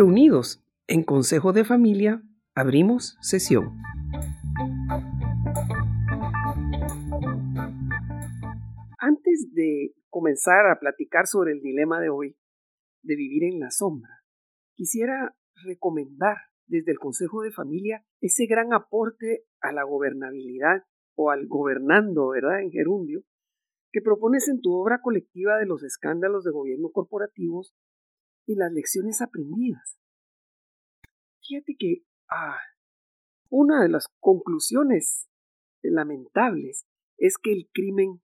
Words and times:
Reunidos 0.00 0.64
en 0.86 1.02
Consejo 1.02 1.52
de 1.52 1.62
Familia, 1.62 2.22
abrimos 2.54 3.18
sesión. 3.20 3.76
Antes 8.96 9.52
de 9.52 9.92
comenzar 10.08 10.70
a 10.70 10.78
platicar 10.80 11.26
sobre 11.26 11.52
el 11.52 11.60
dilema 11.60 12.00
de 12.00 12.08
hoy, 12.08 12.34
de 13.02 13.14
vivir 13.14 13.44
en 13.44 13.60
la 13.60 13.70
sombra, 13.70 14.22
quisiera 14.74 15.36
recomendar 15.66 16.38
desde 16.66 16.92
el 16.92 16.98
Consejo 16.98 17.42
de 17.42 17.52
Familia 17.52 18.02
ese 18.22 18.46
gran 18.46 18.72
aporte 18.72 19.44
a 19.60 19.70
la 19.70 19.84
gobernabilidad 19.84 20.82
o 21.14 21.30
al 21.30 21.46
gobernando, 21.46 22.30
¿verdad?, 22.30 22.62
en 22.62 22.70
gerundio, 22.70 23.20
que 23.92 24.00
propones 24.00 24.48
en 24.48 24.62
tu 24.62 24.72
obra 24.72 25.02
colectiva 25.02 25.58
de 25.58 25.66
los 25.66 25.82
escándalos 25.82 26.44
de 26.44 26.52
gobierno 26.52 26.88
corporativos 26.90 27.74
y 28.50 28.56
las 28.56 28.72
lecciones 28.72 29.22
aprendidas. 29.22 29.96
Fíjate 31.46 31.76
que 31.78 32.02
ah, 32.28 32.58
una 33.48 33.82
de 33.82 33.88
las 33.88 34.08
conclusiones 34.18 35.28
lamentables 35.82 36.84
es 37.16 37.38
que 37.38 37.52
el 37.52 37.68
crimen 37.72 38.20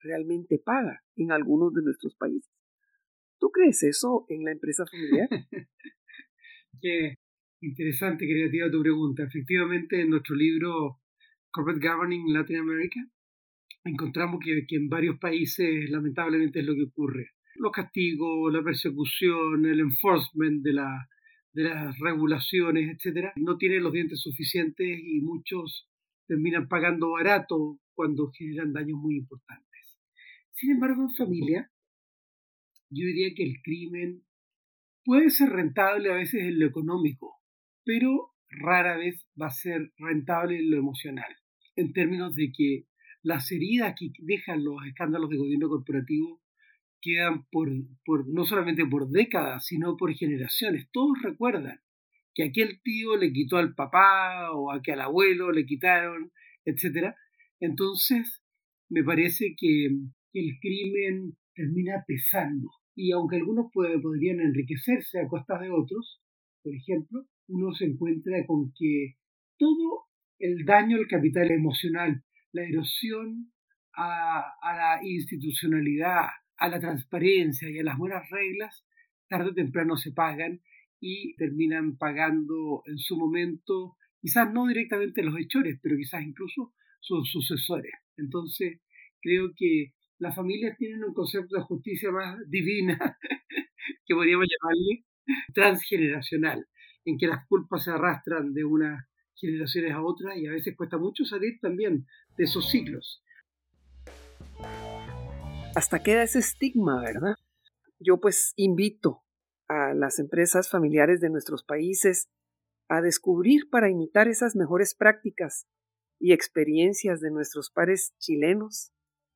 realmente 0.00 0.58
paga 0.58 1.02
en 1.16 1.32
algunos 1.32 1.72
de 1.72 1.82
nuestros 1.82 2.14
países. 2.16 2.52
¿Tú 3.38 3.50
crees 3.50 3.82
eso 3.82 4.26
en 4.28 4.44
la 4.44 4.52
empresa 4.52 4.84
familiar? 4.84 5.28
Qué 6.82 7.14
interesante, 7.62 8.26
creativa 8.26 8.70
tu 8.70 8.82
pregunta. 8.82 9.22
Efectivamente, 9.24 10.02
en 10.02 10.10
nuestro 10.10 10.36
libro 10.36 11.00
Corporate 11.50 11.86
Governing 11.86 12.34
Latin 12.34 12.56
America, 12.56 13.00
encontramos 13.84 14.40
que, 14.44 14.66
que 14.68 14.76
en 14.76 14.90
varios 14.90 15.18
países 15.18 15.88
lamentablemente 15.88 16.60
es 16.60 16.66
lo 16.66 16.74
que 16.74 16.84
ocurre. 16.84 17.30
Los 17.60 17.72
castigos, 17.72 18.50
la 18.50 18.62
persecución, 18.62 19.66
el 19.66 19.80
enforcement 19.80 20.62
de, 20.62 20.72
la, 20.72 21.08
de 21.52 21.64
las 21.64 21.98
regulaciones, 21.98 22.88
etcétera, 22.88 23.34
no 23.36 23.58
tienen 23.58 23.82
los 23.82 23.92
dientes 23.92 24.18
suficientes 24.18 24.98
y 24.98 25.20
muchos 25.20 25.86
terminan 26.26 26.68
pagando 26.68 27.10
barato 27.10 27.78
cuando 27.92 28.30
generan 28.32 28.72
daños 28.72 28.98
muy 28.98 29.16
importantes. 29.16 29.98
Sin 30.52 30.70
embargo, 30.70 31.02
en 31.02 31.14
familia, 31.14 31.70
yo 32.88 33.04
diría 33.04 33.34
que 33.36 33.44
el 33.44 33.60
crimen 33.62 34.22
puede 35.04 35.28
ser 35.28 35.50
rentable 35.50 36.10
a 36.10 36.16
veces 36.16 36.40
en 36.42 36.60
lo 36.60 36.66
económico, 36.66 37.42
pero 37.84 38.30
rara 38.48 38.96
vez 38.96 39.26
va 39.38 39.48
a 39.48 39.50
ser 39.50 39.92
rentable 39.98 40.60
en 40.60 40.70
lo 40.70 40.78
emocional, 40.78 41.36
en 41.76 41.92
términos 41.92 42.34
de 42.34 42.52
que 42.56 42.86
las 43.22 43.52
heridas 43.52 43.94
que 43.98 44.12
dejan 44.20 44.64
los 44.64 44.76
escándalos 44.86 45.28
de 45.28 45.36
gobierno 45.36 45.68
corporativo 45.68 46.40
quedan 47.00 47.46
por, 47.50 47.68
no 48.28 48.44
solamente 48.44 48.84
por 48.86 49.08
décadas, 49.10 49.66
sino 49.66 49.96
por 49.96 50.12
generaciones. 50.14 50.88
Todos 50.92 51.20
recuerdan 51.22 51.80
que 52.34 52.44
aquel 52.44 52.80
tío 52.82 53.16
le 53.16 53.32
quitó 53.32 53.56
al 53.56 53.74
papá 53.74 54.52
o 54.52 54.70
a 54.70 54.80
que 54.82 54.92
al 54.92 55.00
abuelo 55.00 55.52
le 55.52 55.66
quitaron, 55.66 56.32
etc. 56.64 57.14
Entonces, 57.58 58.42
me 58.88 59.02
parece 59.02 59.54
que 59.56 59.86
el 60.32 60.58
crimen 60.60 61.36
termina 61.54 62.04
pesando. 62.06 62.70
Y 62.94 63.12
aunque 63.12 63.36
algunos 63.36 63.66
podrían 63.72 64.40
enriquecerse 64.40 65.20
a 65.20 65.28
costas 65.28 65.60
de 65.60 65.70
otros, 65.70 66.20
por 66.62 66.74
ejemplo, 66.74 67.26
uno 67.48 67.72
se 67.72 67.86
encuentra 67.86 68.44
con 68.46 68.72
que 68.76 69.16
todo 69.58 70.04
el 70.38 70.64
daño 70.64 70.96
al 70.96 71.06
capital 71.06 71.50
emocional 71.50 72.22
la 72.52 72.62
erosión 72.62 73.52
a, 73.94 74.44
la 74.62 75.00
institucionalidad, 75.04 76.26
a 76.60 76.68
la 76.68 76.78
transparencia 76.78 77.68
y 77.70 77.78
a 77.78 77.84
las 77.84 77.98
buenas 77.98 78.28
reglas, 78.30 78.84
tarde 79.28 79.50
o 79.50 79.54
temprano 79.54 79.96
se 79.96 80.12
pagan 80.12 80.60
y 81.00 81.34
terminan 81.36 81.96
pagando 81.96 82.82
en 82.86 82.98
su 82.98 83.16
momento, 83.16 83.96
quizás 84.20 84.52
no 84.52 84.66
directamente 84.66 85.22
los 85.22 85.38
hechores, 85.38 85.78
pero 85.82 85.96
quizás 85.96 86.22
incluso 86.22 86.74
sus 87.00 87.30
sucesores. 87.30 87.92
Entonces, 88.18 88.80
creo 89.22 89.52
que 89.56 89.94
las 90.18 90.36
familias 90.36 90.76
tienen 90.76 91.02
un 91.02 91.14
concepto 91.14 91.56
de 91.56 91.62
justicia 91.62 92.12
más 92.12 92.38
divina, 92.48 92.98
que 94.06 94.14
podríamos 94.14 94.46
llamarle 94.46 95.04
transgeneracional, 95.54 96.66
en 97.06 97.16
que 97.16 97.26
las 97.26 97.46
culpas 97.46 97.84
se 97.84 97.90
arrastran 97.90 98.52
de 98.52 98.64
unas 98.64 99.02
generaciones 99.34 99.92
a 99.92 100.02
otras 100.02 100.36
y 100.36 100.46
a 100.46 100.50
veces 100.52 100.76
cuesta 100.76 100.98
mucho 100.98 101.24
salir 101.24 101.58
también 101.60 102.06
de 102.36 102.44
esos 102.44 102.70
ciclos. 102.70 103.22
Hasta 105.76 106.02
queda 106.02 106.24
ese 106.24 106.40
estigma, 106.40 107.00
¿verdad? 107.00 107.34
Yo 108.00 108.18
pues 108.20 108.52
invito 108.56 109.22
a 109.68 109.94
las 109.94 110.18
empresas 110.18 110.68
familiares 110.68 111.20
de 111.20 111.30
nuestros 111.30 111.62
países 111.62 112.28
a 112.88 113.00
descubrir 113.00 113.70
para 113.70 113.88
imitar 113.88 114.26
esas 114.26 114.56
mejores 114.56 114.96
prácticas 114.96 115.68
y 116.18 116.32
experiencias 116.32 117.20
de 117.20 117.30
nuestros 117.30 117.70
pares 117.70 118.14
chilenos 118.18 118.92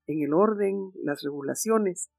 en 0.06 0.22
el 0.22 0.34
orden, 0.34 0.90
las 1.02 1.22
regulaciones, 1.22 2.10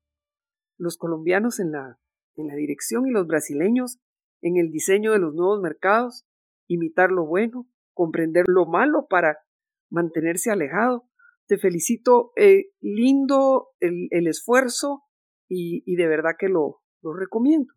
los 0.78 0.98
colombianos 0.98 1.60
en 1.60 1.74
la, 1.74 2.00
en 2.36 2.48
la 2.48 2.56
dirección 2.56 3.08
y 3.08 3.12
los 3.12 3.28
brasileños 3.28 4.00
en 4.42 4.58
el 4.58 4.72
diseño 4.72 5.12
de 5.12 5.20
los 5.20 5.34
nuevos 5.34 5.60
mercados, 5.62 6.26
imitar 6.68 7.12
lo 7.12 7.26
bueno, 7.26 7.68
comprender 7.94 8.46
lo 8.48 8.66
malo 8.66 9.08
para 9.10 9.40
mantenerse 9.90 10.52
alejado. 10.52 11.10
Te 11.48 11.58
felicito, 11.58 12.32
eh, 12.36 12.70
lindo 12.82 13.68
el, 13.80 14.28
esfuerzo 14.28 15.04
y, 15.48 15.96
de 15.96 16.08
verdad 16.08 16.36
que 16.40 16.50
lo, 16.50 16.82
lo 17.02 17.14
recomiendo. 17.14 17.74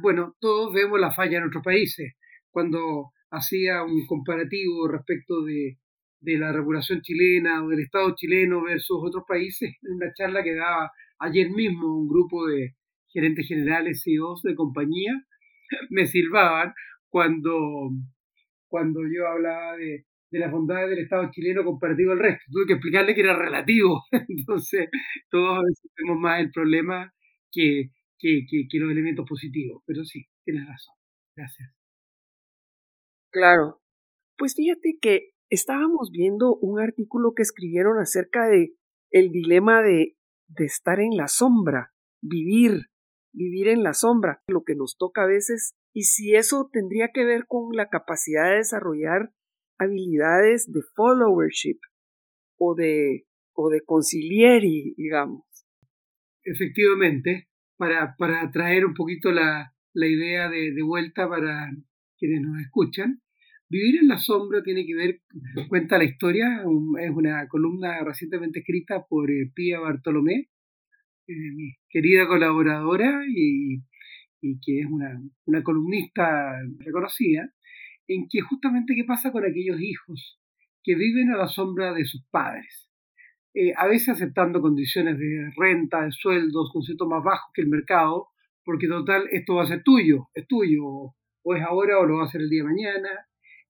Bueno, 0.00 0.36
todos 0.40 0.72
vemos 0.72 1.00
la 1.00 1.12
falla 1.12 1.38
en 1.38 1.44
otros 1.44 1.64
países. 1.64 2.14
Cuando 2.50 3.12
hacía 3.30 3.82
un 3.82 4.06
comparativo 4.06 4.86
respecto 4.88 5.42
de, 5.42 5.78
de 6.20 6.38
la 6.38 6.52
regulación 6.52 7.00
chilena 7.02 7.64
o 7.64 7.68
del 7.68 7.80
Estado 7.80 8.14
chileno 8.14 8.62
versus 8.62 8.98
otros 9.02 9.24
países, 9.26 9.76
en 9.82 9.94
una 9.96 10.12
charla 10.12 10.42
que 10.42 10.54
daba 10.54 10.90
ayer 11.18 11.50
mismo 11.50 11.96
un 11.96 12.08
grupo 12.08 12.46
de 12.46 12.74
gerentes 13.08 13.46
generales, 13.46 14.02
CEOs 14.04 14.42
de 14.42 14.54
compañía, 14.54 15.12
me 15.90 16.06
silbaban 16.06 16.74
cuando 17.08 17.90
cuando 18.68 19.00
yo 19.02 19.28
hablaba 19.28 19.76
de, 19.76 20.04
de 20.36 20.40
las 20.40 20.52
bondades 20.52 20.90
del 20.90 20.98
Estado 20.98 21.30
chileno 21.30 21.64
comparativo 21.64 22.12
al 22.12 22.18
resto. 22.18 22.44
Tuve 22.50 22.66
que 22.66 22.72
explicarle 22.74 23.14
que 23.14 23.22
era 23.22 23.36
relativo. 23.36 24.02
Entonces, 24.28 24.88
todos 25.30 25.58
a 25.58 25.62
veces 25.62 25.90
vemos 25.96 26.20
más 26.20 26.40
el 26.40 26.50
problema 26.50 27.12
que, 27.50 27.90
que, 28.18 28.44
que, 28.48 28.78
los 28.78 28.90
elementos 28.90 29.26
positivos. 29.26 29.82
Pero 29.86 30.04
sí, 30.04 30.26
tienes 30.44 30.66
razón. 30.66 30.94
Gracias. 31.34 31.74
Claro. 33.32 33.80
Pues 34.36 34.54
fíjate 34.54 34.98
que 35.00 35.30
estábamos 35.50 36.10
viendo 36.12 36.54
un 36.56 36.80
artículo 36.80 37.32
que 37.34 37.42
escribieron 37.42 37.98
acerca 37.98 38.46
de 38.46 38.74
el 39.10 39.30
dilema 39.30 39.82
de, 39.82 40.16
de 40.48 40.64
estar 40.66 41.00
en 41.00 41.16
la 41.16 41.28
sombra, 41.28 41.94
vivir, 42.22 42.90
vivir 43.32 43.68
en 43.68 43.82
la 43.82 43.94
sombra, 43.94 44.42
lo 44.48 44.64
que 44.64 44.74
nos 44.74 44.96
toca 44.98 45.22
a 45.22 45.26
veces 45.26 45.74
y 45.94 46.02
si 46.02 46.34
eso 46.34 46.68
tendría 46.70 47.08
que 47.14 47.24
ver 47.24 47.46
con 47.46 47.74
la 47.74 47.88
capacidad 47.88 48.50
de 48.50 48.56
desarrollar 48.56 49.32
habilidades 49.78 50.70
de 50.72 50.80
followership 50.94 51.78
o 52.58 52.74
de, 52.74 53.26
o 53.52 53.68
de 53.70 53.80
concilieri, 53.82 54.94
digamos. 54.96 55.42
Efectivamente, 56.42 57.48
para, 57.76 58.14
para 58.16 58.50
traer 58.50 58.86
un 58.86 58.94
poquito 58.94 59.32
la, 59.32 59.72
la 59.92 60.06
idea 60.06 60.48
de, 60.48 60.82
vuelta 60.82 61.28
para 61.28 61.70
quienes 62.18 62.42
nos 62.42 62.60
escuchan, 62.60 63.20
Vivir 63.68 63.96
en 64.00 64.06
la 64.06 64.18
sombra 64.18 64.62
tiene 64.62 64.86
que 64.86 64.94
ver, 64.94 65.22
cuenta 65.68 65.98
la 65.98 66.04
historia, 66.04 66.62
es 67.00 67.10
una 67.10 67.48
columna 67.48 67.98
recientemente 68.04 68.60
escrita 68.60 69.04
por 69.08 69.28
eh, 69.28 69.50
Pía 69.52 69.80
Bartolomé, 69.80 70.50
eh, 71.26 71.50
mi 71.52 71.74
querida 71.88 72.28
colaboradora 72.28 73.24
y 73.28 73.82
y 74.40 74.60
que 74.60 74.80
es 74.80 74.86
una, 74.86 75.20
una 75.46 75.62
columnista 75.62 76.56
reconocida, 76.78 77.50
en 78.08 78.28
que 78.28 78.40
justamente 78.40 78.94
qué 78.94 79.04
pasa 79.04 79.32
con 79.32 79.44
aquellos 79.44 79.80
hijos 79.80 80.40
que 80.82 80.94
viven 80.94 81.30
a 81.30 81.36
la 81.36 81.48
sombra 81.48 81.92
de 81.92 82.04
sus 82.04 82.24
padres, 82.30 82.90
eh, 83.54 83.72
a 83.76 83.86
veces 83.86 84.10
aceptando 84.10 84.60
condiciones 84.60 85.18
de 85.18 85.50
renta, 85.56 86.04
de 86.04 86.12
sueldos, 86.12 86.70
conceptos 86.72 87.08
más 87.08 87.24
bajos 87.24 87.50
que 87.54 87.62
el 87.62 87.68
mercado, 87.68 88.28
porque 88.64 88.86
total, 88.86 89.24
esto 89.30 89.54
va 89.54 89.62
a 89.62 89.66
ser 89.66 89.82
tuyo, 89.82 90.28
es 90.34 90.46
tuyo, 90.46 90.84
o 90.84 91.54
es 91.54 91.62
ahora 91.62 91.98
o 91.98 92.06
lo 92.06 92.18
va 92.18 92.24
a 92.24 92.28
ser 92.28 92.42
el 92.42 92.50
día 92.50 92.62
de 92.62 92.68
mañana, 92.68 93.08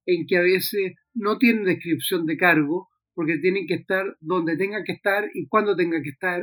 en 0.07 0.27
que 0.27 0.37
a 0.37 0.43
veces 0.43 0.95
no 1.15 1.39
tienen 1.39 1.65
descripción 1.65 2.27
de 2.27 2.37
cargo, 2.37 2.89
porque 3.15 3.39
tienen 3.39 3.67
que 3.67 3.75
estar 3.75 4.17
donde 4.21 4.57
tengan 4.57 4.85
que 4.85 4.93
estar 4.93 5.31
y 5.35 5.47
cuando 5.49 5.77
tengan 5.77 6.03
que 6.03 6.11
estar, 6.11 6.43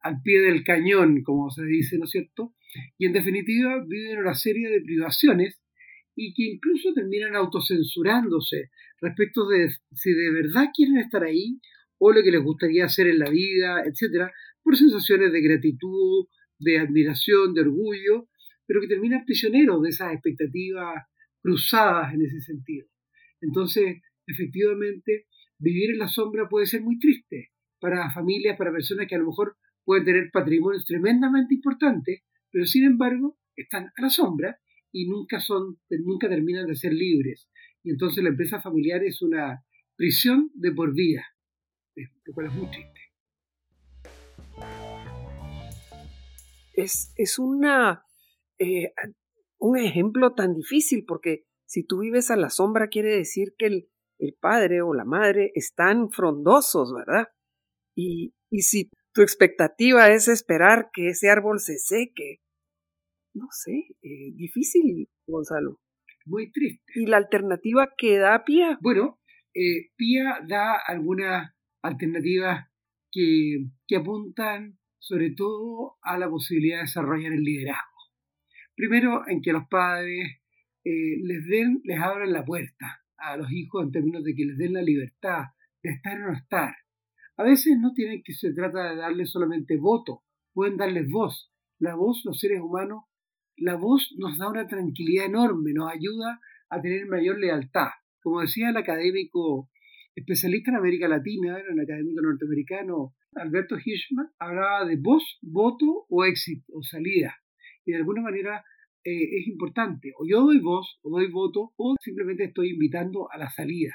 al 0.00 0.20
pie 0.22 0.40
del 0.40 0.64
cañón, 0.64 1.22
como 1.22 1.50
se 1.50 1.64
dice, 1.64 1.96
¿no 1.96 2.04
es 2.04 2.10
cierto? 2.10 2.54
Y 2.98 3.06
en 3.06 3.12
definitiva 3.12 3.82
viven 3.86 4.18
una 4.18 4.34
serie 4.34 4.68
de 4.68 4.80
privaciones 4.80 5.61
y 6.14 6.34
que 6.34 6.44
incluso 6.44 6.92
terminan 6.92 7.34
autocensurándose 7.34 8.70
respecto 9.00 9.46
de 9.48 9.70
si 9.92 10.12
de 10.12 10.30
verdad 10.30 10.66
quieren 10.74 10.98
estar 10.98 11.22
ahí 11.22 11.58
o 11.98 12.12
lo 12.12 12.22
que 12.22 12.30
les 12.30 12.42
gustaría 12.42 12.84
hacer 12.84 13.06
en 13.06 13.18
la 13.18 13.30
vida, 13.30 13.82
etcétera, 13.84 14.30
por 14.62 14.76
sensaciones 14.76 15.32
de 15.32 15.40
gratitud, 15.40 16.26
de 16.58 16.78
admiración, 16.78 17.54
de 17.54 17.62
orgullo, 17.62 18.28
pero 18.66 18.80
que 18.80 18.88
terminan 18.88 19.24
prisioneros 19.24 19.82
de 19.82 19.90
esas 19.90 20.12
expectativas 20.12 21.04
cruzadas 21.40 22.14
en 22.14 22.22
ese 22.22 22.40
sentido. 22.40 22.86
Entonces, 23.40 24.00
efectivamente, 24.26 25.26
vivir 25.58 25.90
en 25.90 25.98
la 25.98 26.08
sombra 26.08 26.48
puede 26.48 26.66
ser 26.66 26.82
muy 26.82 26.98
triste 26.98 27.50
para 27.80 28.12
familias, 28.12 28.56
para 28.56 28.72
personas 28.72 29.06
que 29.08 29.16
a 29.16 29.18
lo 29.18 29.26
mejor 29.26 29.56
pueden 29.84 30.04
tener 30.04 30.30
patrimonios 30.32 30.84
tremendamente 30.84 31.54
importantes, 31.54 32.22
pero 32.50 32.64
sin 32.64 32.84
embargo 32.84 33.38
están 33.56 33.90
a 33.96 34.02
la 34.02 34.10
sombra 34.10 34.58
y 34.92 35.08
nunca 35.08 35.40
son, 35.40 35.78
nunca 35.90 36.28
terminan 36.28 36.66
de 36.66 36.76
ser 36.76 36.92
libres. 36.92 37.48
Y 37.82 37.90
entonces 37.90 38.22
la 38.22 38.30
empresa 38.30 38.60
familiar 38.60 39.02
es 39.02 39.22
una 39.22 39.64
prisión 39.96 40.50
de 40.54 40.72
por 40.72 40.94
vida, 40.94 41.24
lo 42.24 42.34
cual 42.34 42.46
es 42.46 42.52
muy 42.52 42.70
triste. 42.70 43.00
Es, 46.74 47.12
es 47.16 47.38
una, 47.38 48.04
eh, 48.58 48.92
un 49.58 49.78
ejemplo 49.78 50.34
tan 50.34 50.54
difícil 50.54 51.04
porque 51.06 51.44
si 51.66 51.84
tú 51.84 52.00
vives 52.00 52.30
a 52.30 52.36
la 52.36 52.50
sombra 52.50 52.88
quiere 52.88 53.16
decir 53.16 53.54
que 53.58 53.66
el, 53.66 53.88
el 54.18 54.34
padre 54.40 54.82
o 54.82 54.94
la 54.94 55.04
madre 55.04 55.52
están 55.54 56.10
frondosos, 56.10 56.94
¿verdad? 56.94 57.28
Y, 57.94 58.34
y 58.50 58.62
si 58.62 58.90
tu 59.12 59.22
expectativa 59.22 60.10
es 60.10 60.28
esperar 60.28 60.90
que 60.92 61.08
ese 61.08 61.28
árbol 61.28 61.60
se 61.60 61.78
seque, 61.78 62.40
no 63.34 63.48
sé, 63.50 63.96
eh, 64.02 64.32
difícil, 64.34 65.08
Gonzalo. 65.26 65.80
Muy 66.26 66.52
triste. 66.52 66.92
¿Y 66.94 67.06
la 67.06 67.16
alternativa 67.16 67.92
que 67.96 68.18
da 68.18 68.44
Pía? 68.44 68.78
Bueno, 68.80 69.20
eh, 69.54 69.90
Pía 69.96 70.38
da 70.46 70.76
algunas 70.86 71.52
alternativas 71.82 72.68
que, 73.10 73.66
que 73.86 73.96
apuntan 73.96 74.78
sobre 74.98 75.30
todo 75.30 75.96
a 76.02 76.16
la 76.16 76.30
posibilidad 76.30 76.76
de 76.76 76.82
desarrollar 76.82 77.32
el 77.32 77.42
liderazgo. 77.42 77.82
Primero, 78.76 79.28
en 79.28 79.42
que 79.42 79.52
los 79.52 79.66
padres 79.68 80.42
eh, 80.84 81.16
les 81.22 81.46
den, 81.46 81.80
les 81.84 82.00
abran 82.00 82.32
la 82.32 82.44
puerta 82.44 83.02
a 83.16 83.36
los 83.36 83.50
hijos 83.50 83.84
en 83.84 83.92
términos 83.92 84.24
de 84.24 84.34
que 84.34 84.44
les 84.44 84.58
den 84.58 84.74
la 84.74 84.82
libertad 84.82 85.46
de 85.82 85.90
estar 85.90 86.20
o 86.20 86.26
no 86.28 86.32
estar. 86.32 86.74
A 87.36 87.42
veces 87.44 87.78
no 87.78 87.92
tienen 87.92 88.22
que 88.22 88.32
se 88.32 88.52
trata 88.52 88.90
de 88.90 88.96
darles 88.96 89.30
solamente 89.30 89.76
voto, 89.76 90.22
pueden 90.52 90.76
darles 90.76 91.10
voz. 91.10 91.52
La 91.78 91.94
voz, 91.94 92.22
los 92.24 92.38
seres 92.38 92.60
humanos 92.60 93.04
la 93.56 93.76
voz 93.76 94.14
nos 94.18 94.38
da 94.38 94.48
una 94.48 94.66
tranquilidad 94.66 95.26
enorme, 95.26 95.72
nos 95.72 95.90
ayuda 95.90 96.40
a 96.70 96.80
tener 96.80 97.06
mayor 97.06 97.38
lealtad. 97.38 97.88
Como 98.22 98.40
decía 98.40 98.70
el 98.70 98.76
académico 98.76 99.70
especialista 100.14 100.70
en 100.70 100.76
América 100.76 101.08
Latina, 101.08 101.58
era 101.58 101.72
un 101.72 101.80
académico 101.80 102.22
norteamericano, 102.22 103.14
Alberto 103.34 103.76
Hirschman, 103.76 104.28
hablaba 104.38 104.84
de 104.84 104.96
voz, 104.96 105.38
voto 105.40 106.06
o 106.08 106.24
éxito 106.24 106.72
o 106.74 106.82
salida. 106.82 107.36
Y 107.84 107.92
de 107.92 107.98
alguna 107.98 108.22
manera 108.22 108.64
eh, 109.04 109.38
es 109.38 109.48
importante. 109.48 110.12
O 110.18 110.24
yo 110.26 110.42
doy 110.42 110.60
voz, 110.60 110.98
o 111.02 111.10
doy 111.10 111.30
voto, 111.30 111.72
o 111.76 111.96
simplemente 112.00 112.44
estoy 112.44 112.70
invitando 112.70 113.28
a 113.30 113.38
la 113.38 113.50
salida. 113.50 113.94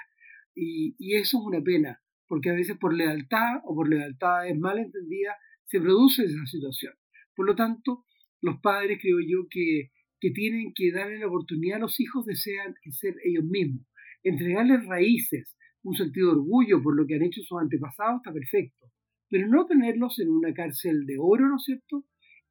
Y, 0.54 0.96
eso 1.16 1.38
es 1.38 1.44
una 1.46 1.62
pena, 1.62 2.02
porque 2.28 2.50
a 2.50 2.54
veces 2.54 2.78
por 2.78 2.94
lealtad 2.94 3.62
o 3.64 3.76
por 3.76 3.88
lealtades 3.88 4.58
mal 4.58 4.80
entendidas 4.80 5.36
se 5.66 5.80
produce 5.80 6.24
esa 6.24 6.46
situación. 6.46 6.94
Por 7.36 7.46
lo 7.46 7.56
tanto, 7.56 8.06
los 8.42 8.60
padres, 8.62 9.00
creo 9.02 9.18
yo, 9.20 9.48
que, 9.50 9.92
que 10.20 10.32
tienen 10.32 10.74
que 10.76 10.92
darle 10.92 11.20
la 11.20 11.28
oportunidad 11.28 11.78
a 11.78 11.82
los 11.82 12.00
hijos 12.00 12.26
de 12.26 12.36
ser, 12.36 12.74
ser 12.92 13.16
ellos 13.24 13.46
mismos, 13.46 13.86
entregarles 14.24 14.86
raíces, 14.86 15.56
un 15.84 15.96
sentido 15.96 16.28
de 16.28 16.40
orgullo 16.40 16.82
por 16.82 16.96
lo 16.96 17.06
que 17.06 17.16
han 17.16 17.24
hecho 17.24 17.42
sus 17.42 17.60
antepasados, 17.60 18.18
está 18.18 18.34
perfecto, 18.34 18.92
pero 19.30 19.48
no 19.48 19.66
tenerlos 19.66 20.20
en 20.20 20.30
una 20.30 20.54
cárcel 20.54 21.06
de 21.06 21.16
oro, 21.20 21.48
¿no 21.48 21.58
es 21.58 21.64
cierto? 21.64 22.06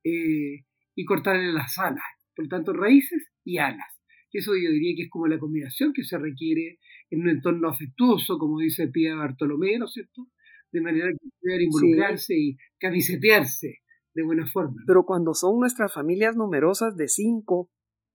Eh, 0.05 0.65
y 0.95 1.05
cortarles 1.05 1.53
las 1.53 1.79
alas, 1.79 2.05
por 2.35 2.47
lo 2.47 2.49
tanto, 2.49 2.73
raíces 2.73 3.31
y 3.45 3.59
alas. 3.59 3.93
Eso 4.33 4.53
yo 4.55 4.71
diría 4.71 4.95
que 4.95 5.05
es 5.05 5.11
como 5.11 5.29
la 5.29 5.39
combinación 5.39 5.95
que 5.95 6.05
se 6.05 6.19
requiere 6.19 6.79
en 7.09 7.23
un 7.23 7.31
entorno 7.31 7.71
afectuoso, 7.71 8.39
como 8.39 8.59
dice 8.59 8.89
Pía 8.89 9.15
Bartolomé, 9.15 9.79
¿no 9.79 9.87
es 9.87 9.93
cierto? 9.93 10.27
De 10.71 10.83
manera 10.83 11.09
que 11.11 11.29
puedan 11.41 11.63
involucrarse 11.63 12.35
y 12.37 12.57
camisetearse 12.79 13.81
de 14.17 14.25
buena 14.25 14.47
forma. 14.51 14.83
Pero 14.87 15.05
cuando 15.05 15.35
son 15.35 15.61
nuestras 15.61 15.93
familias 15.93 16.37
numerosas 16.37 16.97
de 16.97 17.07
cinco, 17.07 17.71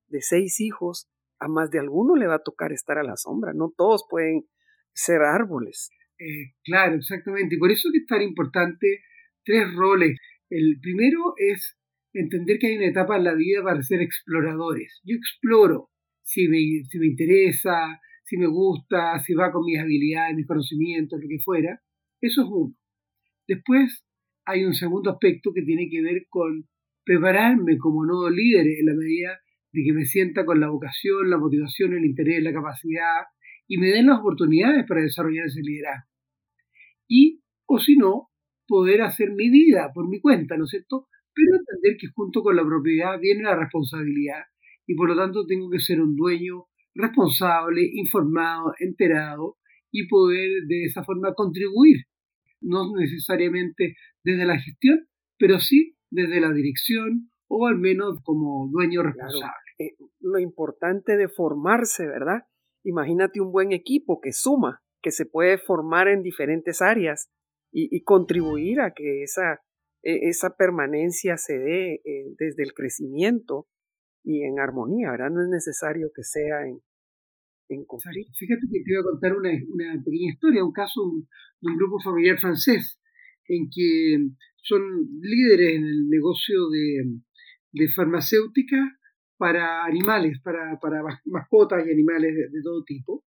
de 0.07 0.21
seis 0.21 0.59
hijos, 0.59 1.07
a 1.39 1.48
más 1.48 1.69
de 1.69 1.80
alguno 1.80 2.15
le 2.15 2.25
va 2.25 2.36
a 2.36 2.44
tocar 2.44 2.74
estar 2.74 2.98
a 2.98 3.03
la 3.03 3.15
sombra. 3.15 3.53
No 3.53 3.71
todos 3.77 4.06
pueden 4.09 4.45
ser 4.94 5.21
árboles. 5.21 5.92
Eh, 6.18 6.53
claro, 6.63 6.95
exactamente. 6.95 7.56
Y 7.56 7.59
por 7.59 7.71
eso 7.71 7.89
que 7.94 8.00
es 8.00 8.06
tan 8.07 8.24
importante 8.24 9.01
tres 9.45 9.74
roles. 9.75 10.18
El 10.50 10.80
primero 10.81 11.36
es 11.38 11.77
entender 12.13 12.57
que 12.59 12.68
hay 12.68 12.77
una 12.77 12.89
etapa 12.89 13.18
en 13.18 13.24
la 13.24 13.36
vida 13.36 13.62
para 13.63 13.81
ser 13.83 14.01
exploradores. 14.01 15.01
Yo 15.03 15.15
exploro 15.15 15.92
si 16.24 16.48
me, 16.48 16.57
si 16.89 16.98
me 16.98 17.07
interesa, 17.07 18.01
si 18.25 18.38
me 18.38 18.48
gusta, 18.48 19.19
si 19.19 19.36
va 19.36 19.51
con 19.51 19.65
mis 19.65 19.80
habilidades, 19.80 20.36
mis 20.36 20.48
conocimientos, 20.48 21.19
lo 21.21 21.27
que 21.30 21.39
fuera. 21.44 21.80
Eso 22.19 22.42
es 22.42 22.48
uno. 22.50 22.75
Después 23.48 24.03
hay 24.45 24.63
un 24.63 24.73
segundo 24.73 25.11
aspecto 25.11 25.51
que 25.53 25.61
tiene 25.61 25.89
que 25.89 26.01
ver 26.01 26.25
con 26.29 26.67
prepararme 27.03 27.77
como 27.77 28.05
nuevo 28.05 28.29
líder 28.29 28.67
en 28.67 28.85
la 28.85 28.93
medida 28.93 29.39
de 29.71 29.83
que 29.83 29.93
me 29.93 30.05
sienta 30.05 30.45
con 30.45 30.59
la 30.59 30.69
vocación, 30.69 31.29
la 31.29 31.38
motivación, 31.38 31.93
el 31.93 32.05
interés, 32.05 32.43
la 32.43 32.53
capacidad 32.53 33.25
y 33.67 33.77
me 33.77 33.88
den 33.88 34.07
las 34.07 34.19
oportunidades 34.19 34.85
para 34.88 35.01
desarrollar 35.01 35.45
ese 35.45 35.61
liderazgo. 35.61 36.09
Y, 37.07 37.41
o 37.65 37.79
si 37.79 37.95
no, 37.95 38.29
poder 38.67 39.01
hacer 39.01 39.31
mi 39.31 39.49
vida 39.49 39.91
por 39.93 40.09
mi 40.09 40.19
cuenta, 40.19 40.57
¿no 40.57 40.65
es 40.65 40.71
cierto? 40.71 41.07
Pero 41.33 41.57
entender 41.57 41.97
que 41.99 42.07
junto 42.13 42.41
con 42.41 42.55
la 42.55 42.65
propiedad 42.65 43.19
viene 43.19 43.43
la 43.43 43.55
responsabilidad 43.55 44.43
y 44.85 44.95
por 44.95 45.09
lo 45.09 45.15
tanto 45.15 45.45
tengo 45.45 45.69
que 45.69 45.79
ser 45.79 46.01
un 46.01 46.15
dueño 46.15 46.65
responsable, 46.93 47.89
informado, 47.93 48.73
enterado 48.79 49.57
y 49.91 50.07
poder 50.07 50.63
de 50.67 50.83
esa 50.85 51.03
forma 51.03 51.33
contribuir 51.33 52.05
no 52.62 52.96
necesariamente 52.96 53.96
desde 54.24 54.46
la 54.46 54.60
gestión, 54.60 55.08
pero 55.38 55.60
sí 55.60 55.98
desde 56.10 56.39
la 56.39 56.51
dirección 56.51 57.32
o 57.48 57.68
al 57.68 57.77
menos 57.77 58.20
como 58.24 58.70
dueño 58.72 59.03
responsable. 59.03 59.53
Eh, 59.80 59.96
lo 60.20 60.39
importante 60.39 61.18
de 61.18 61.27
formarse, 61.27 62.08
¿verdad? 62.08 62.44
Imagínate 62.84 63.41
un 63.41 63.51
buen 63.51 63.72
equipo 63.72 64.22
que 64.22 64.32
suma, 64.32 64.82
que 65.01 65.12
se 65.12 65.25
puede 65.25 65.58
formar 65.58 66.08
en 66.08 66.22
diferentes 66.22 66.82
áreas 66.82 67.30
y, 67.74 68.03
contribuir 68.03 68.82
a 68.82 68.91
que 68.91 69.24
esa, 69.24 69.62
e, 70.03 70.30
esa 70.30 70.56
permanencia 70.56 71.38
se 71.38 71.58
dé 71.58 71.94
eh, 72.06 72.36
desde 72.38 72.63
el 72.63 72.74
crecimiento 72.74 73.68
y 74.24 74.44
en 74.44 74.60
armonía, 74.60 75.12
¿verdad? 75.12 75.32
No 75.32 75.41
es 75.41 75.50
necesario 75.50 76.12
que 76.13 76.24
sea 76.24 76.68
en, 76.68 76.82
Fíjate 78.38 78.68
que 78.72 78.84
te 78.84 78.94
voy 78.94 79.00
a 79.00 79.04
contar 79.04 79.36
una, 79.36 79.50
pequeña 80.04 80.34
historia, 80.34 80.63
un 80.63 80.74
caso 80.74 81.01
de 81.62 81.72
un 81.72 81.78
grupo 81.78 82.00
familiar 82.00 82.38
francés 82.40 83.00
en 83.48 83.70
que 83.74 84.18
son 84.58 84.82
líderes 85.22 85.75
en 85.75 85.86
el 85.86 86.10
negocio 86.10 86.70
de, 86.70 87.88
farmacéutica 87.96 88.78
para 89.38 89.86
animales, 89.86 90.40
para, 90.44 90.78
mascotas 91.25 91.86
y 91.88 91.92
animales 91.92 92.34
de, 92.51 92.62
todo 92.62 92.84
tipo. 92.84 93.24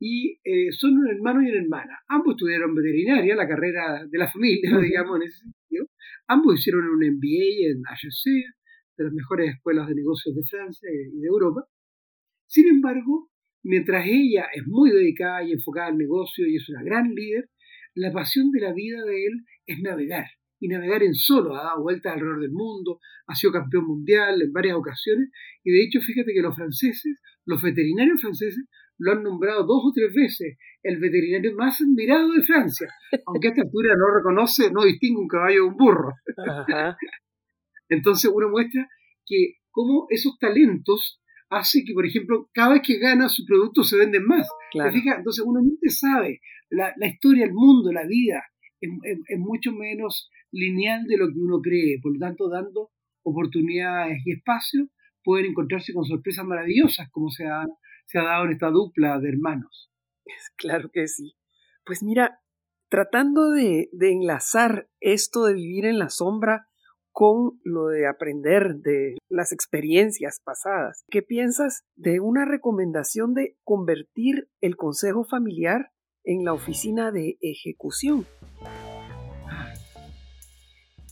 Y 0.00 0.40
eh, 0.44 0.72
son 0.72 0.98
un 0.98 1.08
hermano 1.08 1.42
y 1.42 1.50
una 1.50 1.62
hermana. 1.62 1.98
Ambos 2.08 2.34
estudiaron 2.34 2.74
veterinaria, 2.74 3.36
la 3.36 3.48
carrera 3.48 4.04
de 4.06 4.18
la 4.18 4.30
familia, 4.30 4.76
digamos, 4.82 5.16
en 5.16 5.28
ese 5.28 5.38
sentido. 5.38 5.86
Ambos 6.26 6.58
hicieron 6.58 6.84
un 6.84 6.98
MBA 6.98 7.70
en 7.70 7.82
HEC, 7.86 8.44
de 8.96 9.04
las 9.04 9.12
mejores 9.12 9.54
escuelas 9.54 9.88
de 9.88 9.94
negocios 9.94 10.34
de 10.34 10.44
Francia 10.44 10.88
y 10.90 11.20
de 11.20 11.26
Europa. 11.26 11.66
Sin 12.46 12.68
embargo, 12.68 13.30
Mientras 13.64 14.04
ella 14.06 14.46
es 14.54 14.66
muy 14.66 14.90
dedicada 14.90 15.42
y 15.42 15.52
enfocada 15.52 15.88
al 15.88 15.96
negocio 15.96 16.46
y 16.46 16.56
es 16.56 16.68
una 16.68 16.82
gran 16.82 17.14
líder, 17.14 17.48
la 17.94 18.12
pasión 18.12 18.50
de 18.50 18.60
la 18.60 18.72
vida 18.72 19.02
de 19.04 19.26
él 19.26 19.44
es 19.66 19.80
navegar. 19.80 20.26
Y 20.60 20.68
navegar 20.68 21.02
en 21.02 21.14
solo, 21.14 21.56
ha 21.56 21.64
dado 21.64 21.82
vueltas 21.82 22.12
alrededor 22.12 22.40
del 22.40 22.52
mundo, 22.52 23.00
ha 23.26 23.34
sido 23.34 23.52
campeón 23.52 23.86
mundial 23.86 24.40
en 24.42 24.52
varias 24.52 24.76
ocasiones. 24.76 25.30
Y 25.62 25.72
de 25.72 25.82
hecho, 25.82 26.00
fíjate 26.00 26.32
que 26.32 26.42
los 26.42 26.54
franceses, 26.54 27.18
los 27.46 27.62
veterinarios 27.62 28.20
franceses, 28.20 28.64
lo 28.98 29.12
han 29.12 29.22
nombrado 29.22 29.64
dos 29.64 29.82
o 29.86 29.92
tres 29.94 30.12
veces 30.14 30.56
el 30.82 31.00
veterinario 31.00 31.54
más 31.56 31.80
admirado 31.80 32.30
de 32.32 32.42
Francia, 32.42 32.88
aunque 33.26 33.48
a 33.48 33.50
esta 33.50 33.62
altura 33.62 33.94
no 33.96 34.14
reconoce, 34.14 34.70
no 34.70 34.84
distingue 34.84 35.20
un 35.20 35.28
caballo 35.28 35.62
de 35.62 35.68
un 35.68 35.76
burro. 35.76 36.12
Entonces 37.88 38.30
uno 38.32 38.50
muestra 38.50 38.86
que 39.26 39.54
cómo 39.70 40.06
esos 40.10 40.38
talentos 40.38 41.22
hace 41.54 41.84
que, 41.84 41.94
por 41.94 42.06
ejemplo, 42.06 42.48
cada 42.52 42.74
vez 42.74 42.82
que 42.84 42.98
gana 42.98 43.28
su 43.28 43.44
producto 43.44 43.82
se 43.82 43.96
venden 43.96 44.26
más. 44.26 44.48
Entonces 44.72 45.44
uno 45.46 45.60
nunca 45.60 45.88
sabe. 45.88 46.40
La, 46.70 46.92
historia, 47.06 47.44
el 47.44 47.52
mundo, 47.52 47.92
la 47.92 48.06
vida 48.06 48.42
es, 48.80 48.90
mucho 49.38 49.72
menos 49.72 50.30
lineal 50.50 51.04
de 51.04 51.16
lo 51.16 51.28
que 51.28 51.38
uno 51.38 51.60
cree. 51.60 52.00
Por 52.02 52.14
lo 52.14 52.18
tanto, 52.18 52.48
dando 52.48 52.90
oportunidades 53.22 54.18
y 54.24 54.32
espacio, 54.32 54.88
pueden 55.22 55.46
encontrarse 55.46 55.92
con 55.94 56.04
sorpresas 56.04 56.44
maravillosas, 56.44 57.08
como 57.10 57.30
se 57.30 57.46
ha, 57.46 57.64
se 58.06 58.18
ha 58.18 58.24
dado 58.24 58.44
en 58.46 58.52
esta 58.52 58.70
dupla 58.70 59.18
de 59.20 59.28
hermanos. 59.28 59.90
Claro 60.56 60.90
que 60.92 61.06
sí. 61.06 61.34
Pues 61.84 62.02
mira, 62.02 62.40
tratando 62.88 63.50
de, 63.50 63.88
de 63.92 64.12
enlazar 64.12 64.88
esto 65.00 65.44
de 65.44 65.54
vivir 65.54 65.86
en 65.86 65.98
la 65.98 66.08
sombra 66.08 66.68
con 67.14 67.60
lo 67.62 67.86
de 67.86 68.08
aprender 68.08 68.74
de 68.82 69.16
las 69.28 69.52
experiencias 69.52 70.40
pasadas. 70.44 71.04
¿Qué 71.08 71.22
piensas 71.22 71.84
de 71.94 72.18
una 72.18 72.44
recomendación 72.44 73.34
de 73.34 73.56
convertir 73.62 74.48
el 74.60 74.74
consejo 74.74 75.22
familiar 75.22 75.92
en 76.24 76.44
la 76.44 76.52
oficina 76.52 77.12
de 77.12 77.38
ejecución? 77.40 78.26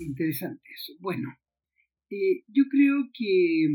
interesante 0.00 0.62
eso. 0.74 0.94
Bueno, 0.98 1.28
eh, 2.10 2.42
yo 2.48 2.64
creo 2.68 3.04
que, 3.14 3.68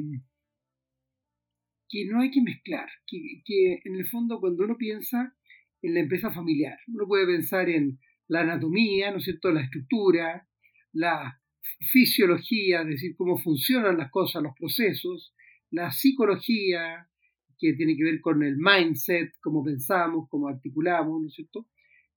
que 1.88 2.06
no 2.12 2.20
hay 2.20 2.30
que 2.30 2.42
mezclar, 2.42 2.90
que, 3.08 3.42
que 3.46 3.80
en 3.86 3.96
el 3.96 4.06
fondo 4.06 4.42
cuando 4.42 4.66
uno 4.66 4.76
piensa 4.76 5.34
en 5.82 5.94
la 5.94 6.02
empresa 6.02 6.30
familiar, 6.34 6.78
uno 6.88 7.08
puede 7.08 7.26
pensar 7.26 7.70
en 7.70 8.00
la 8.28 8.42
anatomía, 8.42 9.12
¿no 9.12 9.20
es 9.20 9.24
cierto?, 9.24 9.50
la 9.52 9.62
estructura, 9.62 10.46
la 10.92 11.42
fisiología, 11.80 12.82
es 12.82 12.88
decir, 12.88 13.16
cómo 13.16 13.38
funcionan 13.38 13.98
las 13.98 14.12
cosas, 14.12 14.44
los 14.44 14.54
procesos, 14.58 15.34
la 15.72 15.92
psicología, 15.92 17.08
que 17.58 17.74
tiene 17.74 17.96
que 17.96 18.04
ver 18.04 18.22
con 18.22 18.44
el 18.44 18.58
mindset, 18.58 19.34
cómo 19.42 19.64
pensamos, 19.64 20.28
cómo 20.30 20.48
articulamos, 20.48 21.22
¿no 21.22 21.28
es 21.28 21.34
cierto?, 21.34 21.68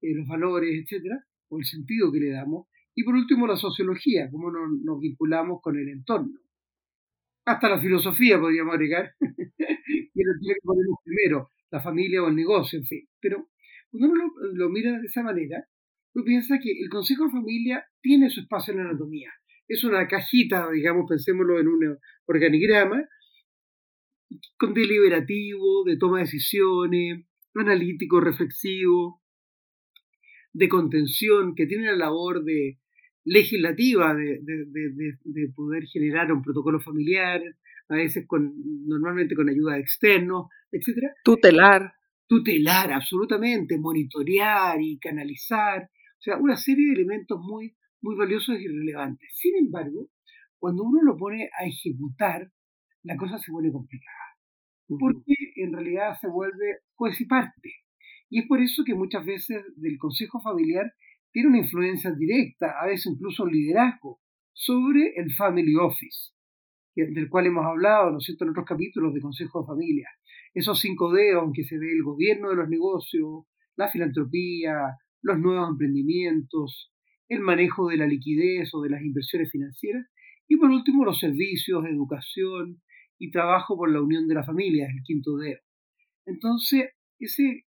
eh, 0.02 0.14
los 0.14 0.26
valores, 0.26 0.82
etcétera, 0.82 1.24
o 1.48 1.58
el 1.58 1.64
sentido 1.64 2.12
que 2.12 2.20
le 2.20 2.30
damos, 2.30 2.66
y 2.94 3.04
por 3.04 3.14
último 3.14 3.46
la 3.46 3.56
sociología, 3.56 4.30
cómo 4.30 4.50
nos, 4.50 5.00
vinculamos 5.00 5.60
con 5.62 5.78
el 5.78 5.88
entorno. 5.88 6.38
Hasta 7.46 7.68
la 7.68 7.80
filosofía 7.80 8.38
podríamos 8.38 8.74
agregar, 8.74 9.14
tiene 9.20 10.14
que 10.14 10.54
ponernos 10.62 10.98
primero, 11.04 11.50
la 11.70 11.80
familia 11.80 12.22
o 12.22 12.28
el 12.28 12.36
negocio, 12.36 12.78
en 12.78 12.84
fin. 12.84 13.08
Pero 13.20 13.48
cuando 13.90 14.08
uno 14.08 14.24
lo, 14.24 14.52
lo 14.54 14.68
mira 14.68 14.98
de 14.98 15.06
esa 15.06 15.22
manera, 15.22 15.64
uno 16.14 16.24
piensa 16.24 16.58
que 16.58 16.70
el 16.70 16.88
Consejo 16.90 17.24
de 17.24 17.32
Familia 17.32 17.84
tiene 18.00 18.28
su 18.28 18.40
espacio 18.40 18.72
en 18.72 18.80
la 18.80 18.90
anatomía 18.90 19.32
es 19.70 19.84
una 19.84 20.08
cajita, 20.08 20.68
digamos, 20.72 21.08
pensémoslo 21.08 21.60
en 21.60 21.68
un 21.68 21.98
organigrama, 22.26 23.08
con 24.58 24.74
deliberativo, 24.74 25.84
de 25.84 25.96
toma 25.96 26.18
de 26.18 26.24
decisiones, 26.24 27.24
analítico, 27.54 28.20
reflexivo, 28.20 29.22
de 30.52 30.68
contención, 30.68 31.54
que 31.54 31.66
tiene 31.66 31.86
la 31.86 31.96
labor 31.96 32.42
de 32.42 32.80
legislativa 33.24 34.12
de, 34.12 34.40
poder 35.54 35.84
generar 35.84 36.32
un 36.32 36.42
protocolo 36.42 36.80
familiar, 36.80 37.40
a 37.88 37.94
veces 37.94 38.24
con, 38.26 38.52
normalmente 38.88 39.36
con 39.36 39.48
ayuda 39.48 39.74
de 39.74 39.82
externos, 39.82 40.48
etc. 40.72 41.12
Tutelar. 41.22 41.92
Tutelar, 42.26 42.92
absolutamente, 42.92 43.78
monitorear 43.78 44.80
y 44.80 44.98
canalizar, 44.98 45.84
o 45.84 46.22
sea, 46.22 46.36
una 46.38 46.56
serie 46.56 46.88
de 46.88 46.94
elementos 46.94 47.38
muy 47.40 47.76
muy 48.02 48.16
valiosos 48.16 48.58
y 48.60 48.66
relevantes. 48.66 49.30
Sin 49.34 49.56
embargo, 49.56 50.08
cuando 50.58 50.84
uno 50.84 51.02
lo 51.02 51.16
pone 51.16 51.50
a 51.58 51.66
ejecutar, 51.66 52.50
la 53.02 53.16
cosa 53.16 53.38
se 53.38 53.50
vuelve 53.50 53.72
complicada, 53.72 54.36
porque 54.88 55.34
en 55.56 55.72
realidad 55.72 56.18
se 56.20 56.28
vuelve 56.28 56.80
juez 56.94 57.20
y 57.20 57.24
parte. 57.26 57.72
Y 58.28 58.40
es 58.40 58.46
por 58.46 58.60
eso 58.60 58.84
que 58.84 58.94
muchas 58.94 59.24
veces 59.24 59.64
del 59.76 59.98
consejo 59.98 60.40
familiar 60.40 60.92
tiene 61.32 61.48
una 61.48 61.58
influencia 61.58 62.12
directa, 62.12 62.74
a 62.80 62.86
veces 62.86 63.12
incluso 63.12 63.44
un 63.44 63.52
liderazgo, 63.52 64.20
sobre 64.52 65.14
el 65.16 65.32
family 65.34 65.74
office, 65.76 66.32
del 66.94 67.28
cual 67.30 67.46
hemos 67.46 67.64
hablado, 67.64 68.10
¿no 68.10 68.18
es 68.18 68.24
cierto?, 68.24 68.44
en 68.44 68.50
otros 68.50 68.66
capítulos 68.66 69.14
de 69.14 69.20
consejo 69.20 69.62
de 69.62 69.66
familia. 69.66 70.08
Esos 70.52 70.80
cinco 70.80 71.12
dedos 71.12 71.44
en 71.44 71.52
que 71.52 71.64
se 71.64 71.78
ve 71.78 71.92
el 71.92 72.02
gobierno 72.02 72.50
de 72.50 72.56
los 72.56 72.68
negocios, 72.68 73.44
la 73.76 73.88
filantropía, 73.88 74.96
los 75.22 75.38
nuevos 75.38 75.70
emprendimientos, 75.70 76.89
el 77.30 77.40
manejo 77.40 77.88
de 77.88 77.96
la 77.96 78.06
liquidez 78.06 78.74
o 78.74 78.82
de 78.82 78.90
las 78.90 79.02
inversiones 79.02 79.50
financieras, 79.50 80.04
y 80.48 80.56
por 80.56 80.68
último 80.68 81.04
los 81.04 81.20
servicios, 81.20 81.84
educación 81.86 82.82
y 83.18 83.30
trabajo 83.30 83.76
por 83.76 83.90
la 83.90 84.02
unión 84.02 84.26
de 84.26 84.34
la 84.34 84.42
familia, 84.42 84.86
es 84.86 84.96
el 84.96 85.02
quinto 85.04 85.36
dedo. 85.36 85.60
Entonces, 86.26 86.90
ese, 87.20 87.66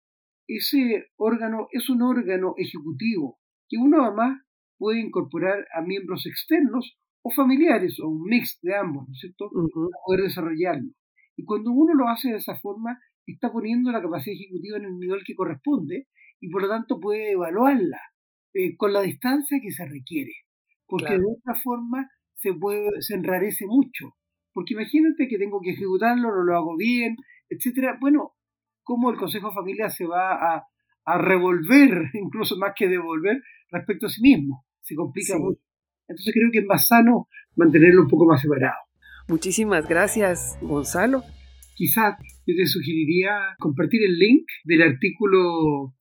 ese 0.48 1.08
órgano 1.18 1.68
es 1.72 1.90
un 1.90 2.04
órgano 2.04 2.54
ejecutivo 2.58 3.40
que 3.68 3.78
uno 3.78 4.04
además 4.06 4.40
puede 4.78 5.00
incorporar 5.00 5.66
a 5.74 5.82
miembros 5.82 6.28
externos 6.28 6.96
o 7.24 7.32
familiares 7.32 8.00
o 8.00 8.10
un 8.10 8.30
mix 8.30 8.60
de 8.62 8.76
ambos, 8.76 9.08
¿no 9.08 9.14
es 9.14 9.20
cierto?, 9.20 9.50
para 9.50 9.90
poder 10.06 10.22
desarrollarlo. 10.22 10.92
Y 11.36 11.46
cuando 11.46 11.72
uno 11.72 11.96
lo 11.96 12.10
hace 12.10 12.30
de 12.30 12.38
esa 12.38 12.56
forma, 12.58 13.00
está 13.26 13.52
poniendo 13.52 13.92
la 13.92 14.04
capacidad 14.04 14.36
ejecutiva 14.36 14.78
en 14.78 14.86
el 14.86 15.00
nivel 15.00 15.22
que 15.26 15.34
corresponde 15.34 16.08
y 16.40 16.50
por 16.50 16.62
lo 16.62 16.70
tanto 16.70 17.00
puede 17.00 17.32
evaluarla 17.32 18.00
eh, 18.58 18.76
con 18.76 18.92
la 18.92 19.02
distancia 19.02 19.60
que 19.62 19.72
se 19.72 19.86
requiere, 19.86 20.34
porque 20.88 21.14
de 21.14 21.26
otra 21.26 21.54
forma 21.62 22.10
se, 22.34 22.54
puede, 22.54 22.90
se 23.02 23.14
enrarece 23.14 23.68
mucho. 23.68 24.16
Porque 24.52 24.74
imagínate 24.74 25.28
que 25.28 25.38
tengo 25.38 25.62
que 25.62 25.72
ejecutarlo, 25.72 26.30
no 26.30 26.44
lo 26.44 26.56
hago 26.56 26.76
bien, 26.76 27.16
etcétera. 27.50 27.98
Bueno, 28.02 28.32
¿cómo 28.82 29.12
el 29.12 29.18
Consejo 29.18 29.50
de 29.50 29.54
Familia 29.54 29.90
se 29.90 30.08
va 30.08 30.34
a, 30.34 30.64
a 31.06 31.18
revolver, 31.20 32.10
incluso 32.16 32.58
más 32.58 32.74
que 32.76 32.88
devolver, 32.88 33.44
respecto 33.70 34.08
a 34.08 34.10
sí 34.10 34.22
mismo? 34.22 34.66
Se 34.82 34.96
complica 34.96 35.38
mucho. 35.38 35.62
Entonces 36.08 36.34
creo 36.34 36.50
que 36.52 36.60
es 36.60 36.66
más 36.66 36.88
sano 36.88 37.28
mantenerlo 37.56 38.02
un 38.02 38.08
poco 38.08 38.26
más 38.26 38.42
separado. 38.42 38.78
Muchísimas 39.28 39.88
gracias, 39.88 40.58
Gonzalo. 40.62 41.22
Quizás 41.76 42.18
yo 42.48 42.56
te 42.56 42.66
sugeriría 42.66 43.56
compartir 43.60 44.02
el 44.04 44.18
link 44.18 44.48
del 44.64 44.82
artículo 44.82 45.94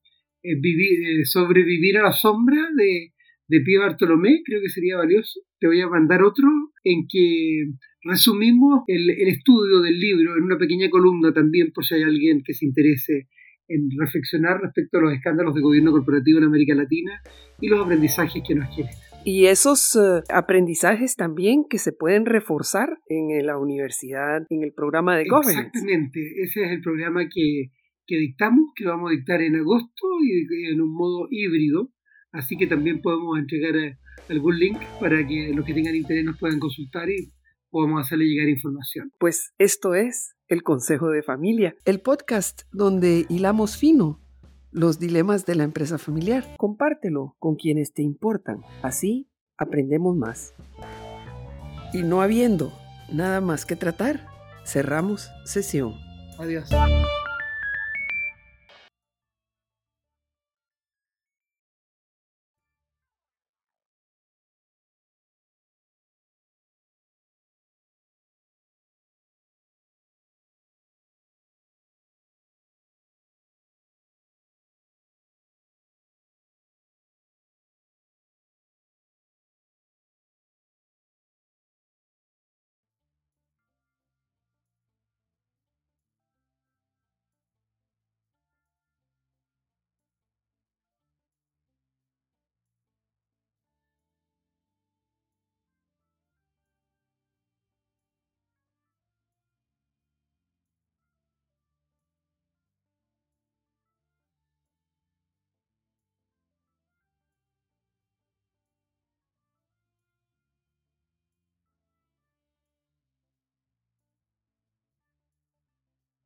vivir, 0.55 1.19
eh, 1.21 1.25
sobrevivir 1.25 1.97
a 1.97 2.03
la 2.03 2.11
sombra 2.11 2.69
de, 2.75 3.13
de 3.47 3.61
Pío 3.61 3.81
Bartolomé, 3.81 4.41
creo 4.45 4.61
que 4.61 4.69
sería 4.69 4.97
valioso. 4.97 5.41
Te 5.59 5.67
voy 5.67 5.81
a 5.81 5.87
mandar 5.87 6.23
otro 6.23 6.47
en 6.83 7.07
que 7.07 7.65
resumimos 8.03 8.83
el, 8.87 9.09
el, 9.09 9.27
estudio 9.27 9.81
del 9.81 9.99
libro 9.99 10.37
en 10.37 10.43
una 10.43 10.57
pequeña 10.57 10.89
columna 10.89 11.33
también, 11.33 11.71
por 11.73 11.85
si 11.85 11.95
hay 11.95 12.03
alguien 12.03 12.41
que 12.45 12.53
se 12.53 12.65
interese 12.65 13.27
en 13.67 13.89
reflexionar 13.99 14.61
respecto 14.61 14.97
a 14.97 15.01
los 15.01 15.13
escándalos 15.13 15.53
de 15.53 15.61
gobierno 15.61 15.91
corporativo 15.91 16.39
en 16.39 16.45
América 16.45 16.73
Latina 16.73 17.21
y 17.59 17.67
los 17.67 17.83
aprendizajes 17.83 18.41
que 18.47 18.55
nos 18.55 18.73
quieren. 18.73 18.93
Y 19.25 19.47
esos 19.47 19.95
eh, 19.95 20.23
aprendizajes 20.29 21.15
también 21.17 21.65
que 21.69 21.79
se 21.79 21.91
pueden 21.91 22.25
reforzar 22.25 22.99
en 23.09 23.45
la 23.45 23.57
universidad, 23.57 24.45
en 24.49 24.63
el 24.63 24.71
programa 24.71 25.17
de 25.17 25.27
governance. 25.27 25.67
Exactamente, 25.67 26.19
ese 26.43 26.63
es 26.63 26.71
el 26.71 26.81
programa 26.81 27.27
que, 27.27 27.71
que 28.07 28.17
dictamos, 28.17 28.71
que 28.75 28.85
lo 28.85 28.91
vamos 28.91 29.11
a 29.11 29.15
dictar 29.15 29.41
en 29.41 29.57
agosto 29.57 30.07
y 30.23 30.71
en 30.71 30.81
un 30.81 30.93
modo 30.93 31.27
híbrido, 31.29 31.91
así 32.31 32.57
que 32.57 32.67
también 32.67 33.01
podemos 33.01 33.37
entregar 33.37 33.75
eh, 33.75 33.97
algún 34.29 34.57
link 34.57 34.77
para 34.99 35.25
que 35.27 35.51
los 35.53 35.65
que 35.65 35.73
tengan 35.73 35.95
interés 35.95 36.25
nos 36.25 36.37
puedan 36.39 36.59
consultar 36.59 37.09
y 37.09 37.31
podamos 37.69 38.01
hacerle 38.01 38.25
llegar 38.25 38.49
información. 38.49 39.11
Pues 39.19 39.53
esto 39.57 39.93
es 39.93 40.35
el 40.47 40.63
Consejo 40.63 41.09
de 41.09 41.23
Familia, 41.23 41.75
el 41.85 41.99
podcast 41.99 42.61
donde 42.71 43.25
hilamos 43.29 43.77
fino 43.77 44.21
los 44.71 44.99
dilemas 44.99 45.45
de 45.45 45.55
la 45.55 45.63
empresa 45.63 45.97
familiar. 45.97 46.45
Compártelo 46.57 47.35
con 47.39 47.55
quienes 47.55 47.93
te 47.93 48.03
importan, 48.03 48.61
así 48.81 49.29
aprendemos 49.57 50.15
más. 50.15 50.53
Y 51.93 52.03
no 52.03 52.21
habiendo 52.21 52.71
nada 53.11 53.41
más 53.41 53.65
que 53.65 53.75
tratar, 53.75 54.27
cerramos 54.65 55.29
sesión. 55.45 55.95
Adiós. 56.37 56.69